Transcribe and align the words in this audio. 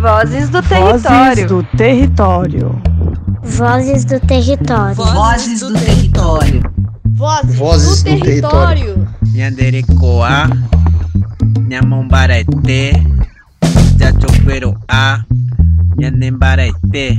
Vozes 0.00 0.48
do 0.48 0.62
Vozes 0.62 1.02
território. 1.02 1.46
do 1.46 1.62
território. 1.76 2.82
Vozes 3.42 4.04
do 4.06 4.18
território. 4.18 4.94
Vozes 4.94 5.60
do 5.60 5.74
território. 5.74 6.62
Vozes, 7.04 7.56
Vozes 7.56 8.02
do, 8.02 8.14
do 8.16 8.20
território. 8.22 9.08
Nyanderekoa, 9.34 10.48
Nyamombarete, 11.68 12.92
Jachoperoa, 13.98 15.26
Nyanembarete. 15.98 17.18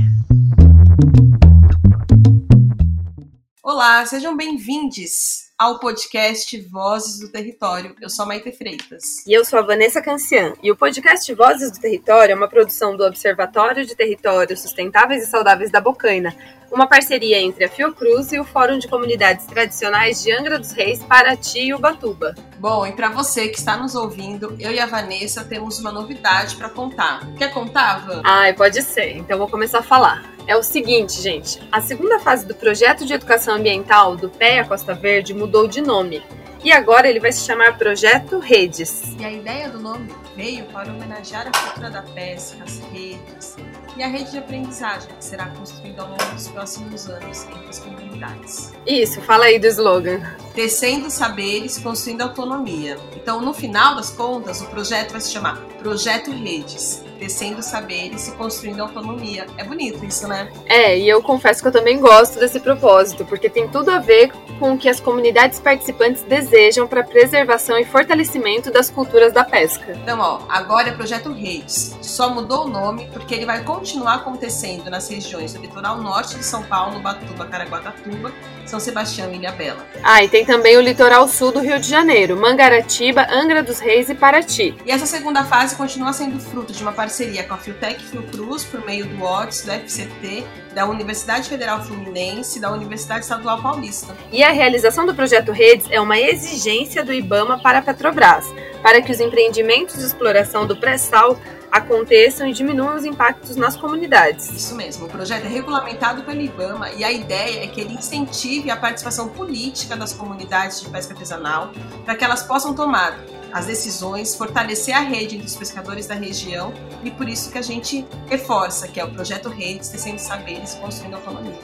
Olá, 3.62 4.04
sejam 4.06 4.36
bem-vindos 4.36 5.51
ao 5.62 5.78
podcast 5.78 6.60
Vozes 6.62 7.20
do 7.20 7.28
Território. 7.28 7.94
Eu 8.00 8.10
sou 8.10 8.24
a 8.24 8.26
Maite 8.26 8.50
Freitas. 8.50 9.24
E 9.24 9.32
eu 9.32 9.44
sou 9.44 9.60
a 9.60 9.62
Vanessa 9.62 10.02
Cancian. 10.02 10.54
E 10.60 10.72
o 10.72 10.76
podcast 10.76 11.32
Vozes 11.34 11.70
do 11.70 11.78
Território 11.78 12.32
é 12.32 12.34
uma 12.34 12.48
produção 12.48 12.96
do 12.96 13.04
Observatório 13.04 13.86
de 13.86 13.94
Territórios 13.94 14.60
Sustentáveis 14.60 15.22
e 15.22 15.30
Saudáveis 15.30 15.70
da 15.70 15.80
Bocaina, 15.80 16.34
uma 16.68 16.88
parceria 16.88 17.38
entre 17.38 17.64
a 17.64 17.68
Fiocruz 17.68 18.32
e 18.32 18.40
o 18.40 18.44
Fórum 18.44 18.76
de 18.76 18.88
Comunidades 18.88 19.46
Tradicionais 19.46 20.20
de 20.20 20.32
Angra 20.32 20.58
dos 20.58 20.72
Reis, 20.72 21.00
Paraty 21.04 21.66
e 21.66 21.74
Ubatuba. 21.74 22.34
Bom, 22.58 22.84
e 22.84 22.90
para 22.90 23.10
você 23.10 23.46
que 23.48 23.58
está 23.58 23.76
nos 23.76 23.94
ouvindo, 23.94 24.56
eu 24.58 24.72
e 24.72 24.80
a 24.80 24.86
Vanessa 24.86 25.44
temos 25.44 25.78
uma 25.78 25.92
novidade 25.92 26.56
para 26.56 26.70
contar. 26.70 27.20
Quer 27.38 27.52
contar, 27.52 28.04
Van? 28.04 28.22
Ai, 28.24 28.52
pode 28.52 28.82
ser. 28.82 29.16
Então 29.16 29.38
vou 29.38 29.48
começar 29.48 29.78
a 29.78 29.82
falar. 29.84 30.31
É 30.46 30.56
o 30.56 30.62
seguinte, 30.62 31.20
gente. 31.20 31.60
A 31.70 31.80
segunda 31.80 32.18
fase 32.18 32.46
do 32.46 32.54
projeto 32.54 33.06
de 33.06 33.12
educação 33.12 33.56
ambiental 33.56 34.16
do 34.16 34.28
PEA 34.28 34.64
Costa 34.64 34.94
Verde 34.94 35.32
mudou 35.32 35.66
de 35.66 35.80
nome. 35.80 36.22
E 36.64 36.70
agora 36.70 37.08
ele 37.08 37.18
vai 37.18 37.32
se 37.32 37.44
chamar 37.44 37.76
Projeto 37.76 38.38
Redes. 38.38 39.02
E 39.18 39.24
a 39.24 39.32
ideia 39.32 39.68
do 39.68 39.80
nome 39.80 40.08
veio 40.36 40.64
para 40.66 40.92
homenagear 40.92 41.48
a 41.48 41.50
cultura 41.50 41.90
da 41.90 42.02
pesca, 42.02 42.62
as 42.62 42.78
redes 42.92 43.56
e 43.96 44.02
a 44.02 44.06
rede 44.06 44.30
de 44.30 44.38
aprendizagem 44.38 45.08
que 45.18 45.24
será 45.24 45.46
construída 45.46 46.02
ao 46.02 46.08
longo 46.08 46.24
dos 46.32 46.48
próximos 46.48 47.08
anos 47.08 47.44
entre 47.48 47.68
as 47.68 47.78
comunidades. 47.80 48.72
Isso, 48.86 49.20
fala 49.22 49.46
aí 49.46 49.58
do 49.58 49.66
slogan. 49.66 50.22
Tecendo 50.54 51.10
saberes, 51.10 51.78
construindo 51.78 52.22
autonomia. 52.22 52.96
Então, 53.16 53.40
no 53.40 53.52
final 53.52 53.96
das 53.96 54.10
contas, 54.10 54.60
o 54.60 54.66
projeto 54.66 55.12
vai 55.12 55.20
se 55.20 55.32
chamar 55.32 55.56
Projeto 55.80 56.30
Redes. 56.30 57.04
Tecendo 57.22 57.62
saberes 57.62 58.26
e 58.26 58.32
construindo 58.32 58.80
autonomia. 58.80 59.46
É 59.56 59.62
bonito 59.62 60.04
isso, 60.04 60.26
né? 60.26 60.50
É, 60.66 60.98
e 60.98 61.08
eu 61.08 61.22
confesso 61.22 61.62
que 61.62 61.68
eu 61.68 61.72
também 61.72 62.00
gosto 62.00 62.40
desse 62.40 62.58
propósito, 62.58 63.24
porque 63.24 63.48
tem 63.48 63.68
tudo 63.68 63.92
a 63.92 64.00
ver 64.00 64.32
com 64.58 64.72
o 64.72 64.76
que 64.76 64.88
as 64.88 64.98
comunidades 64.98 65.60
participantes 65.60 66.24
desejam 66.24 66.84
para 66.84 67.02
a 67.02 67.04
preservação 67.04 67.78
e 67.78 67.84
fortalecimento 67.84 68.72
das 68.72 68.90
culturas 68.90 69.32
da 69.32 69.44
pesca. 69.44 69.92
Então, 70.02 70.18
ó, 70.18 70.40
agora 70.48 70.88
é 70.88 70.92
Projeto 70.92 71.30
Redes. 71.30 71.96
Só 72.02 72.28
mudou 72.28 72.64
o 72.64 72.68
nome 72.68 73.08
porque 73.12 73.36
ele 73.36 73.46
vai 73.46 73.62
continuar 73.62 74.14
acontecendo 74.16 74.90
nas 74.90 75.08
regiões 75.08 75.54
do 75.54 75.60
litoral 75.60 75.98
norte 75.98 76.34
de 76.34 76.44
São 76.44 76.64
Paulo, 76.64 76.98
Batuba, 76.98 77.46
Caraguatatuba, 77.46 78.32
São 78.66 78.80
Sebastião 78.80 79.32
e 79.32 79.36
Ilhabela. 79.36 79.86
Ah, 80.02 80.24
e 80.24 80.28
tem 80.28 80.44
também 80.44 80.76
o 80.76 80.80
litoral 80.80 81.28
sul 81.28 81.52
do 81.52 81.60
Rio 81.60 81.78
de 81.78 81.88
Janeiro, 81.88 82.36
Mangaratiba, 82.36 83.28
Angra 83.30 83.62
dos 83.62 83.78
Reis 83.78 84.10
e 84.10 84.14
Paraty. 84.16 84.74
E 84.84 84.90
essa 84.90 85.06
segunda 85.06 85.44
fase 85.44 85.76
continua 85.76 86.12
sendo 86.12 86.40
fruto 86.40 86.72
de 86.72 86.82
uma 86.82 86.90
parceria 86.90 87.11
com 87.46 87.54
a 87.54 87.58
Fiotec 87.58 88.02
Fiocruz 88.02 88.64
por 88.64 88.84
meio 88.86 89.06
do 89.06 89.22
OTS, 89.22 89.66
do 89.66 89.70
FCT, 89.70 90.46
da 90.74 90.86
Universidade 90.86 91.46
Federal 91.46 91.84
Fluminense 91.84 92.56
e 92.56 92.60
da 92.60 92.72
Universidade 92.72 93.20
Estadual 93.20 93.60
Paulista. 93.60 94.16
E 94.32 94.42
a 94.42 94.50
realização 94.50 95.04
do 95.04 95.14
projeto 95.14 95.52
Redes 95.52 95.86
é 95.90 96.00
uma 96.00 96.18
exigência 96.18 97.04
do 97.04 97.12
IBAMA 97.12 97.58
para 97.58 97.80
a 97.80 97.82
Petrobras, 97.82 98.46
para 98.82 99.02
que 99.02 99.12
os 99.12 99.20
empreendimentos 99.20 99.98
de 99.98 100.06
exploração 100.06 100.66
do 100.66 100.74
pré-sal 100.74 101.38
aconteçam 101.70 102.46
e 102.46 102.52
diminuam 102.54 102.96
os 102.96 103.04
impactos 103.04 103.56
nas 103.56 103.76
comunidades. 103.76 104.50
Isso 104.50 104.74
mesmo, 104.74 105.04
o 105.04 105.08
projeto 105.08 105.44
é 105.44 105.48
regulamentado 105.48 106.22
pelo 106.22 106.40
IBAMA 106.40 106.92
e 106.92 107.04
a 107.04 107.12
ideia 107.12 107.64
é 107.64 107.66
que 107.66 107.80
ele 107.80 107.92
incentive 107.92 108.70
a 108.70 108.76
participação 108.76 109.28
política 109.28 109.96
das 109.96 110.14
comunidades 110.14 110.80
de 110.80 110.88
pesca 110.88 111.12
artesanal 111.12 111.72
para 112.06 112.14
que 112.14 112.24
elas 112.24 112.42
possam 112.42 112.74
tomar 112.74 113.18
as 113.52 113.66
decisões, 113.66 114.34
fortalecer 114.34 114.96
a 114.96 115.00
rede 115.00 115.36
dos 115.36 115.54
pescadores 115.54 116.06
da 116.06 116.14
região 116.14 116.72
e 117.04 117.10
por 117.10 117.28
isso 117.28 117.52
que 117.52 117.58
a 117.58 117.62
gente 117.62 118.06
reforça 118.26 118.88
que 118.88 118.98
é 118.98 119.04
o 119.04 119.10
projeto 119.10 119.48
Redes, 119.48 119.88
tecendo 119.88 120.18
saberes 120.18 120.74
construindo 120.74 121.14
autonomia. 121.14 121.58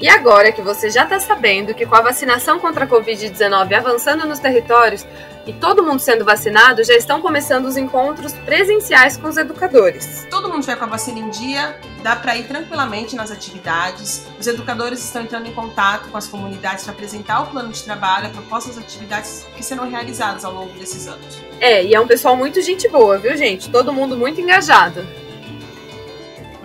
E 0.00 0.08
agora 0.08 0.52
que 0.52 0.60
você 0.60 0.90
já 0.90 1.04
está 1.04 1.18
sabendo 1.18 1.74
que 1.74 1.86
com 1.86 1.94
a 1.94 2.02
vacinação 2.02 2.60
contra 2.60 2.84
a 2.84 2.88
Covid-19 2.88 3.72
avançando 3.72 4.26
nos 4.26 4.38
territórios 4.38 5.06
e 5.46 5.52
todo 5.52 5.82
mundo 5.82 6.00
sendo 6.00 6.24
vacinado, 6.24 6.82
já 6.82 6.94
estão 6.94 7.20
começando 7.20 7.66
os 7.66 7.76
encontros 7.76 8.32
presenciais 8.44 9.16
com 9.16 9.28
os 9.28 9.36
educadores. 9.36 10.26
Todo 10.28 10.48
mundo 10.48 10.60
tiver 10.60 10.76
com 10.76 10.84
a 10.84 10.88
vacina 10.88 11.20
em 11.20 11.30
dia, 11.30 11.78
dá 12.02 12.16
para 12.16 12.36
ir 12.36 12.48
tranquilamente 12.48 13.14
nas 13.14 13.30
atividades. 13.30 14.26
Os 14.38 14.46
educadores 14.46 15.04
estão 15.04 15.22
entrando 15.22 15.46
em 15.46 15.52
contato 15.52 16.08
com 16.08 16.18
as 16.18 16.26
comunidades 16.26 16.84
para 16.84 16.92
apresentar 16.92 17.42
o 17.42 17.46
plano 17.46 17.70
de 17.70 17.82
trabalho, 17.82 18.26
a 18.26 18.30
proposta 18.30 18.70
das 18.70 18.78
atividades 18.78 19.46
que 19.56 19.62
serão 19.62 19.88
realizadas 19.88 20.44
ao 20.44 20.52
longo 20.52 20.72
desses 20.78 21.06
anos. 21.06 21.40
É, 21.60 21.84
e 21.84 21.94
é 21.94 22.00
um 22.00 22.06
pessoal 22.06 22.36
muito 22.36 22.60
gente 22.60 22.88
boa, 22.88 23.16
viu, 23.16 23.36
gente? 23.36 23.70
Todo 23.70 23.92
mundo 23.92 24.16
muito 24.16 24.40
engajado. 24.40 25.06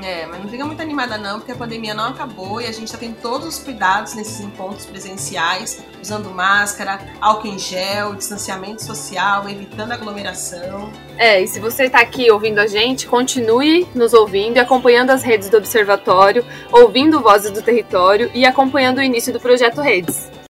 É, 0.04 0.26
mas 0.26 0.42
não 0.42 0.50
fica 0.50 0.66
muito 0.66 0.82
animada 0.82 1.18
não, 1.18 1.40
porque 1.40 1.52
a 1.52 1.56
pandemia 1.56 1.94
não 1.94 2.06
acabou 2.06 2.60
e 2.60 2.66
a 2.66 2.72
gente 2.72 2.86
está 2.86 2.98
tendo 2.98 3.18
todos 3.22 3.48
os 3.48 3.60
cuidados 3.60 4.16
nesses 4.16 4.40
encontros 4.40 4.86
presenciais, 4.86 5.84
usando 6.02 6.30
máscara, 6.32 7.00
álcool 7.20 7.48
em 7.48 7.60
gel, 7.60 8.16
distanciamento 8.16 8.84
social, 8.84 9.48
evitando 9.48 9.92
aglomeração. 9.92 10.92
É, 11.18 11.42
e 11.42 11.48
se 11.48 11.60
você 11.60 11.86
está 11.86 12.00
aqui 12.00 12.32
ouvindo 12.32 12.60
a 12.60 12.66
gente, 12.66 13.06
continue 13.06 13.88
nos 13.94 14.14
ouvindo 14.14 14.58
e 14.58 14.60
acompanhando 14.60 15.12
as 15.12 15.22
redes 15.22 15.50
do 15.50 15.58
Observatório, 15.58 16.44
ouvindo 16.72 17.22
Vozes 17.22 17.52
do 17.52 17.62
Território 17.62 18.32
e 18.34 18.46
acompanhando 18.46 18.98
o 18.98 19.04
início 19.04 19.32
do 19.32 19.40
Projeto 19.40 19.82
Redes. 19.82 20.32